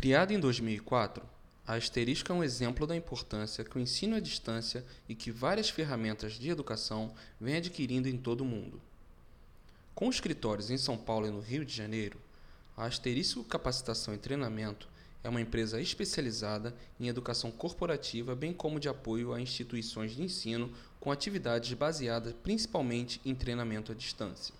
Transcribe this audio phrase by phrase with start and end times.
[0.00, 1.22] Criada em 2004,
[1.66, 5.68] a Asterisco é um exemplo da importância que o ensino à distância e que várias
[5.68, 8.80] ferramentas de educação vêm adquirindo em todo o mundo.
[9.94, 12.18] Com escritórios em São Paulo e no Rio de Janeiro,
[12.74, 14.88] a Asterisco Capacitação e Treinamento
[15.22, 20.72] é uma empresa especializada em educação corporativa, bem como de apoio a instituições de ensino
[20.98, 24.54] com atividades baseadas principalmente em treinamento à distância.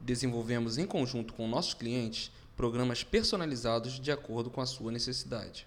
[0.00, 2.32] Desenvolvemos em conjunto com nossos clientes
[2.62, 5.66] programas personalizados de acordo com a sua necessidade.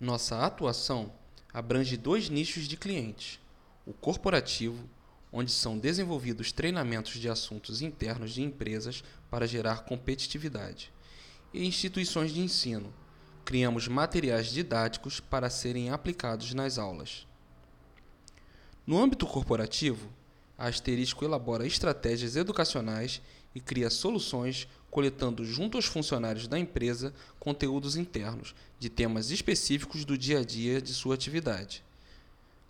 [0.00, 1.12] Nossa atuação
[1.52, 3.38] abrange dois nichos de clientes:
[3.84, 4.88] o corporativo
[5.30, 10.90] onde são desenvolvidos treinamentos de assuntos internos de empresas para gerar competitividade,
[11.52, 12.94] e instituições de ensino.
[13.44, 17.26] Criamos materiais didáticos para serem aplicados nas aulas.
[18.86, 20.08] No âmbito corporativo,
[20.56, 23.20] a Asterisco elabora estratégias educacionais
[23.54, 30.16] e cria soluções coletando junto aos funcionários da empresa conteúdos internos de temas específicos do
[30.16, 31.82] dia a dia de sua atividade.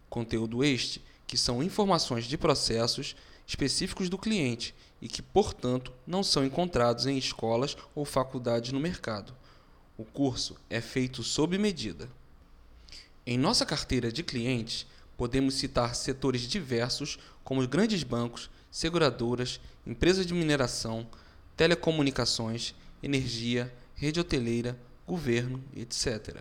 [0.09, 6.45] Conteúdo este que são informações de processos específicos do cliente e que, portanto, não são
[6.45, 9.35] encontrados em escolas ou faculdades no mercado.
[9.99, 12.09] O curso é feito sob medida.
[13.27, 20.35] Em nossa carteira de clientes, podemos citar setores diversos como grandes bancos, seguradoras, empresas de
[20.35, 21.07] mineração,
[21.57, 26.41] telecomunicações, energia, rede hoteleira, governo, etc.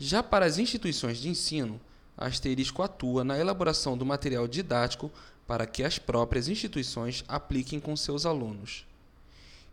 [0.00, 1.80] Já para as instituições de ensino,
[2.18, 5.12] a Asterisco atua na elaboração do material didático
[5.46, 8.84] para que as próprias instituições apliquem com seus alunos.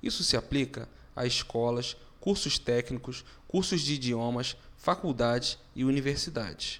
[0.03, 6.79] Isso se aplica a escolas, cursos técnicos, cursos de idiomas, faculdades e universidades.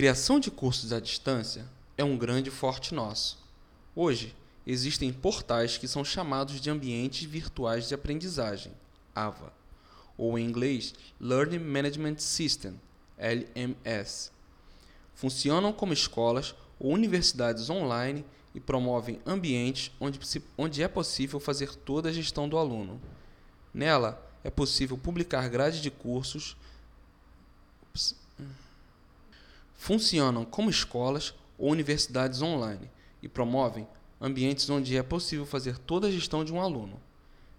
[0.00, 3.38] Criação de cursos à distância é um grande forte nosso.
[3.94, 4.34] Hoje,
[4.66, 8.72] existem portais que são chamados de ambientes virtuais de aprendizagem,
[9.14, 9.52] AVA,
[10.16, 12.80] ou em inglês Learning Management System,
[13.18, 14.32] LMS.
[15.14, 18.24] Funcionam como escolas ou universidades online
[18.54, 20.18] e promovem ambientes onde,
[20.56, 22.98] onde é possível fazer toda a gestão do aluno.
[23.74, 26.56] Nela, é possível publicar grades de cursos.
[29.80, 32.90] Funcionam como escolas ou universidades online
[33.22, 33.88] e promovem
[34.20, 37.00] ambientes onde é possível fazer toda a gestão de um aluno.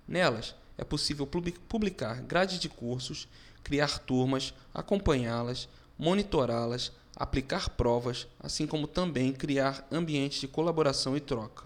[0.07, 3.27] Nelas, é possível publicar grades de cursos,
[3.63, 5.67] criar turmas, acompanhá-las,
[5.97, 11.65] monitorá-las, aplicar provas, assim como também criar ambientes de colaboração e troca.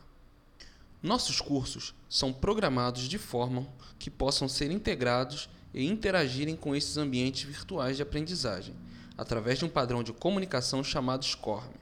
[1.04, 3.68] Nossos cursos são programados de forma
[4.00, 8.74] que possam ser integrados e interagirem com esses ambientes virtuais de aprendizagem,
[9.18, 11.74] através de um padrão de comunicação chamado SCORM.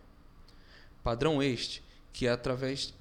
[1.03, 2.93] Padrão este que é através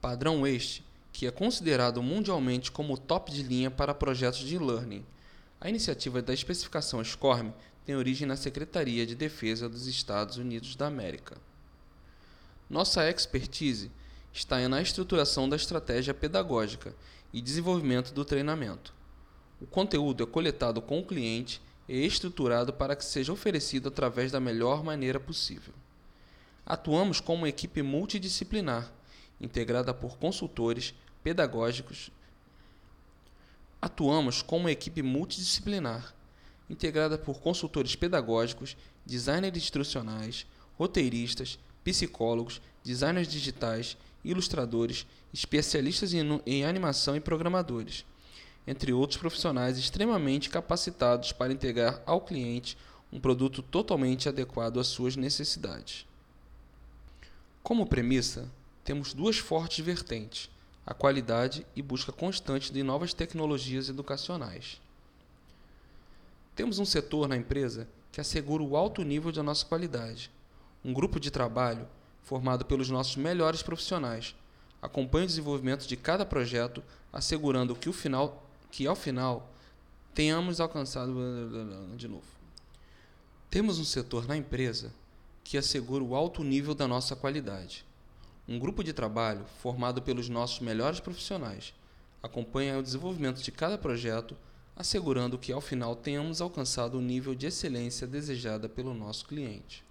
[0.00, 5.04] padrão este que é considerado mundialmente como o top de linha para projetos de e-learning.
[5.60, 7.52] A iniciativa da especificação SCORM
[7.86, 11.38] tem origem na Secretaria de Defesa dos Estados Unidos da América.
[12.68, 13.90] Nossa expertise
[14.32, 16.94] está na estruturação da estratégia pedagógica
[17.32, 18.92] e desenvolvimento do treinamento.
[19.60, 24.40] O conteúdo é coletado com o cliente e estruturado para que seja oferecido através da
[24.40, 25.74] melhor maneira possível.
[26.64, 28.90] Atuamos como uma equipe multidisciplinar,
[29.40, 32.10] integrada por consultores, pedagógicos.
[33.80, 36.14] Atuamos como uma equipe multidisciplinar,
[36.68, 40.46] integrada por consultores pedagógicos, designers instrucionais,
[40.76, 48.04] roteiristas, psicólogos, designers digitais, ilustradores, especialistas em animação e programadores,
[48.66, 52.76] entre outros profissionais extremamente capacitados para entregar ao cliente
[53.12, 56.06] um produto totalmente adequado às suas necessidades.
[57.62, 58.50] Como premissa,
[58.84, 60.50] temos duas fortes vertentes:
[60.86, 64.80] a qualidade e busca constante de novas tecnologias educacionais.
[66.54, 70.30] Temos um setor na empresa que assegura o alto nível da nossa qualidade.
[70.84, 71.86] Um grupo de trabalho
[72.22, 74.34] formado pelos nossos melhores profissionais
[74.80, 79.52] acompanha o desenvolvimento de cada projeto, assegurando que, o final, que ao final
[80.14, 81.14] tenhamos alcançado
[81.96, 82.26] de novo.
[83.50, 84.92] Temos um setor na empresa
[85.44, 87.84] que assegura o alto nível da nossa qualidade.
[88.48, 91.72] Um grupo de trabalho formado pelos nossos melhores profissionais
[92.22, 94.36] acompanha o desenvolvimento de cada projeto,
[94.74, 99.84] assegurando que ao final tenhamos alcançado o nível de excelência desejada pelo nosso cliente.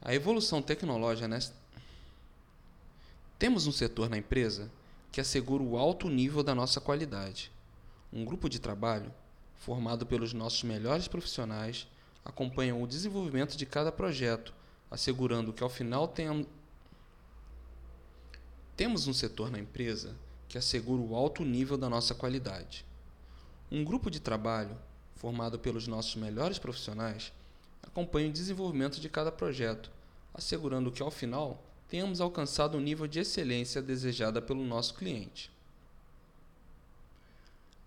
[0.00, 1.54] A evolução tecnológica nesta
[3.38, 4.70] temos um setor na empresa
[5.16, 7.50] que assegura o alto nível da nossa qualidade.
[8.12, 9.10] Um grupo de trabalho
[9.54, 11.88] formado pelos nossos melhores profissionais
[12.22, 14.52] acompanha o desenvolvimento de cada projeto,
[14.90, 16.46] assegurando que ao final tenhamos
[18.76, 20.14] Temos um setor na empresa
[20.50, 22.84] que assegura o alto nível da nossa qualidade.
[23.72, 24.76] Um grupo de trabalho,
[25.14, 27.32] formado pelos nossos melhores profissionais,
[27.82, 29.90] acompanha o desenvolvimento de cada projeto,
[30.34, 35.50] assegurando que, ao final, tenhamos alcançado o nível de excelência desejada pelo nosso cliente.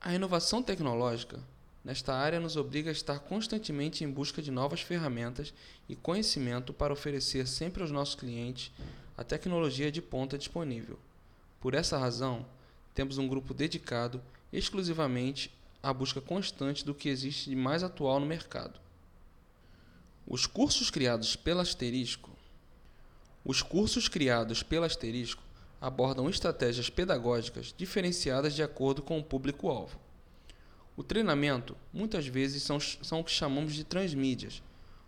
[0.01, 1.39] A inovação tecnológica
[1.83, 5.53] nesta área nos obriga a estar constantemente em busca de novas ferramentas
[5.87, 8.71] e conhecimento para oferecer sempre aos nossos clientes
[9.17, 10.97] a tecnologia de ponta disponível.
[11.59, 12.45] Por essa razão,
[12.95, 14.21] temos um grupo dedicado
[14.51, 15.51] exclusivamente
[15.83, 18.79] à busca constante do que existe de mais atual no mercado.
[20.25, 22.29] Os cursos criados pela Asterisco
[23.49, 25.41] Os cursos criados pela Asterisco
[25.81, 29.99] abordam estratégias pedagógicas diferenciadas de acordo com o público-alvo.
[30.95, 34.61] O treinamento muitas vezes são, são o que chamamos de transmídias,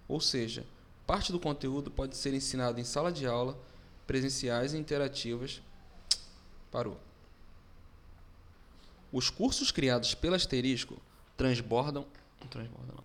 [0.08, 0.66] ou seja,
[1.06, 3.56] parte do conteúdo pode ser ensinado em sala de aula,
[4.08, 5.62] presenciais e interativas.
[6.72, 7.00] Parou.
[9.12, 11.00] Os cursos criados pela Asterisco
[11.38, 12.08] transbordam.
[12.50, 13.04] transbordam não.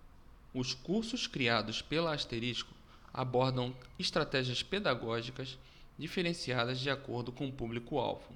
[0.59, 2.73] Os cursos criados pela Asterisco
[3.17, 5.57] abordam estratégias pedagógicas
[5.97, 8.31] diferenciadas de acordo com o público-alvo.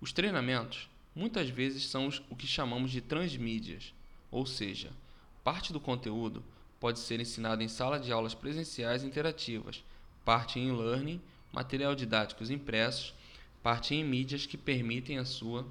[0.00, 3.92] Os treinamentos muitas vezes são o que chamamos de transmídias,
[4.30, 4.90] ou seja,
[5.44, 6.42] parte do conteúdo
[6.80, 9.84] pode ser ensinado em sala de aulas presenciais interativas,
[10.24, 11.20] parte em e-learning,
[11.52, 13.12] material didáticos impressos,
[13.62, 15.68] parte em mídias que permitem a sua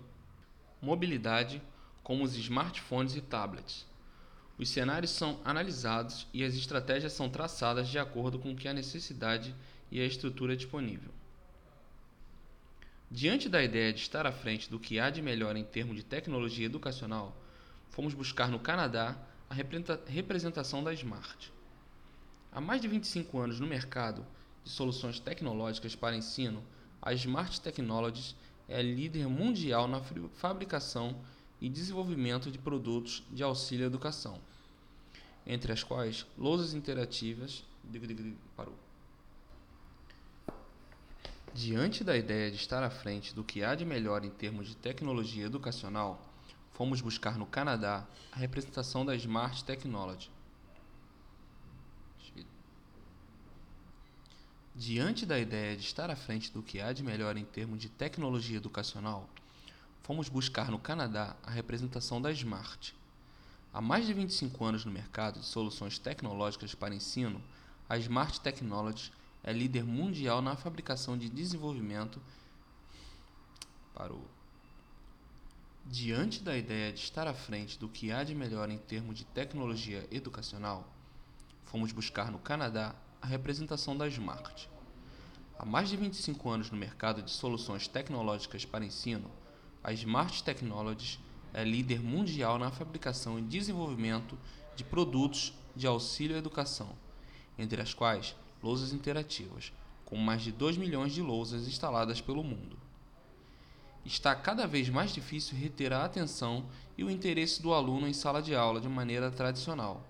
[0.79, 1.59] mobilidade,
[2.03, 3.88] como os smartphones e tablets.
[4.59, 8.73] Os cenários são analisados e as estratégias são traçadas de acordo com o que a
[8.73, 9.55] necessidade
[9.89, 11.11] e a estrutura disponível.
[13.09, 16.03] Diante da ideia de estar à frente do que há de melhor em termos de
[16.03, 17.41] tecnologia educacional,
[17.89, 19.17] fomos buscar no Canadá
[19.49, 19.55] a
[20.05, 21.53] representação da Smart.
[22.51, 24.27] Há mais de 25 anos no mercado
[24.61, 26.61] de soluções tecnológicas para ensino,
[27.01, 28.35] a Smart Technologies
[28.67, 30.01] é líder mundial na
[30.33, 31.15] fabricação
[31.61, 34.39] e desenvolvimento de produtos de auxílio à educação,
[35.45, 37.63] entre as quais lousas interativas.
[38.55, 38.75] Parou.
[41.53, 44.75] Diante da ideia de estar à frente do que há de melhor em termos de
[44.75, 46.21] tecnologia educacional,
[46.73, 50.29] fomos buscar no Canadá a representação da Smart Technology.
[54.75, 57.89] Diante da ideia de estar à frente do que há de melhor em termos de
[57.89, 59.27] tecnologia educacional,
[60.01, 62.95] fomos buscar no Canadá a representação da Smart.
[63.73, 67.41] Há mais de 25 anos no mercado de soluções tecnológicas para ensino,
[67.87, 69.11] a Smart Technologies
[69.43, 72.21] é líder mundial na fabricação de desenvolvimento
[73.93, 74.27] para o
[75.91, 79.25] Diante da ideia de estar à frente do que há de melhor em termos de
[79.25, 80.87] tecnologia educacional,
[81.65, 84.69] fomos buscar no Canadá a representação da Smart.
[85.57, 89.31] Há mais de 25 anos no mercado de soluções tecnológicas para ensino,
[89.83, 91.19] a Smart Technologies
[91.53, 94.37] é líder mundial na fabricação e desenvolvimento
[94.75, 96.89] de produtos de auxílio à educação,
[97.57, 99.71] entre as quais lousas interativas,
[100.05, 102.77] com mais de 2 milhões de lousas instaladas pelo mundo.
[104.05, 106.65] Está cada vez mais difícil reter a atenção
[106.97, 110.03] e o interesse do aluno em sala de aula de maneira tradicional.